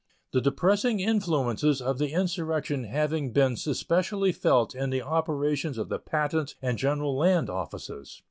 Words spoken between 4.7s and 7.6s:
in the operations of the Patent and General Land